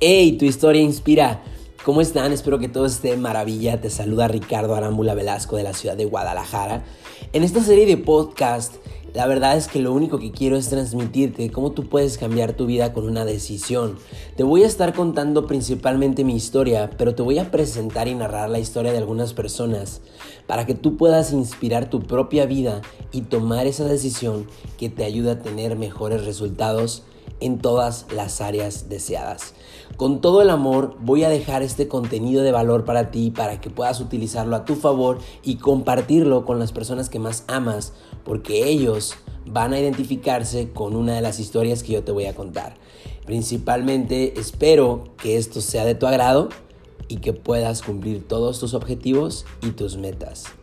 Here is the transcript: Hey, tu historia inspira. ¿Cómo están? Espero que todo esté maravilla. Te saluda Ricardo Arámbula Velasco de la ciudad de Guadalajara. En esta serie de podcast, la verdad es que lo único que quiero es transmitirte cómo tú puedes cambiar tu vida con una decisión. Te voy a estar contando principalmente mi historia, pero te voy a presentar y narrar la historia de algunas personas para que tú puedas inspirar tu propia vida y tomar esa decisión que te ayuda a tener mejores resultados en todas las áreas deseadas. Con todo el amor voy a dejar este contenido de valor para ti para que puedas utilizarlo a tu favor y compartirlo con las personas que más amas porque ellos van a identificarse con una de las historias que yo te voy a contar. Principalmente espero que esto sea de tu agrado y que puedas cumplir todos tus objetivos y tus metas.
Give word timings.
Hey, 0.00 0.36
tu 0.38 0.44
historia 0.44 0.80
inspira. 0.80 1.42
¿Cómo 1.84 2.00
están? 2.00 2.32
Espero 2.32 2.60
que 2.60 2.68
todo 2.68 2.86
esté 2.86 3.16
maravilla. 3.16 3.80
Te 3.80 3.90
saluda 3.90 4.28
Ricardo 4.28 4.76
Arámbula 4.76 5.12
Velasco 5.14 5.56
de 5.56 5.64
la 5.64 5.72
ciudad 5.72 5.96
de 5.96 6.04
Guadalajara. 6.04 6.84
En 7.32 7.42
esta 7.42 7.64
serie 7.64 7.84
de 7.84 7.96
podcast, 7.96 8.76
la 9.12 9.26
verdad 9.26 9.56
es 9.56 9.66
que 9.66 9.80
lo 9.80 9.92
único 9.92 10.20
que 10.20 10.30
quiero 10.30 10.56
es 10.56 10.68
transmitirte 10.68 11.50
cómo 11.50 11.72
tú 11.72 11.88
puedes 11.88 12.16
cambiar 12.16 12.52
tu 12.52 12.66
vida 12.66 12.92
con 12.92 13.08
una 13.08 13.24
decisión. 13.24 13.98
Te 14.36 14.44
voy 14.44 14.62
a 14.62 14.68
estar 14.68 14.94
contando 14.94 15.48
principalmente 15.48 16.22
mi 16.22 16.36
historia, 16.36 16.90
pero 16.96 17.16
te 17.16 17.22
voy 17.22 17.40
a 17.40 17.50
presentar 17.50 18.06
y 18.06 18.14
narrar 18.14 18.50
la 18.50 18.60
historia 18.60 18.92
de 18.92 18.98
algunas 18.98 19.34
personas 19.34 20.00
para 20.46 20.64
que 20.64 20.74
tú 20.74 20.96
puedas 20.96 21.32
inspirar 21.32 21.90
tu 21.90 22.04
propia 22.04 22.46
vida 22.46 22.82
y 23.10 23.22
tomar 23.22 23.66
esa 23.66 23.86
decisión 23.86 24.46
que 24.78 24.90
te 24.90 25.02
ayuda 25.02 25.32
a 25.32 25.38
tener 25.40 25.74
mejores 25.74 26.24
resultados 26.24 27.02
en 27.40 27.58
todas 27.58 28.06
las 28.14 28.40
áreas 28.40 28.88
deseadas. 28.88 29.54
Con 29.96 30.20
todo 30.20 30.42
el 30.42 30.50
amor 30.50 30.96
voy 31.00 31.24
a 31.24 31.28
dejar 31.28 31.62
este 31.62 31.88
contenido 31.88 32.42
de 32.42 32.52
valor 32.52 32.84
para 32.84 33.10
ti 33.10 33.30
para 33.30 33.60
que 33.60 33.70
puedas 33.70 34.00
utilizarlo 34.00 34.54
a 34.56 34.64
tu 34.64 34.76
favor 34.76 35.18
y 35.42 35.56
compartirlo 35.56 36.44
con 36.44 36.58
las 36.58 36.72
personas 36.72 37.08
que 37.08 37.18
más 37.18 37.44
amas 37.48 37.92
porque 38.24 38.68
ellos 38.68 39.14
van 39.46 39.72
a 39.72 39.80
identificarse 39.80 40.70
con 40.72 40.94
una 40.94 41.14
de 41.14 41.22
las 41.22 41.40
historias 41.40 41.82
que 41.82 41.94
yo 41.94 42.04
te 42.04 42.12
voy 42.12 42.26
a 42.26 42.34
contar. 42.34 42.76
Principalmente 43.24 44.38
espero 44.38 45.04
que 45.16 45.36
esto 45.36 45.60
sea 45.60 45.84
de 45.84 45.94
tu 45.94 46.06
agrado 46.06 46.48
y 47.08 47.16
que 47.16 47.32
puedas 47.32 47.82
cumplir 47.82 48.26
todos 48.26 48.60
tus 48.60 48.74
objetivos 48.74 49.46
y 49.62 49.70
tus 49.70 49.96
metas. 49.96 50.57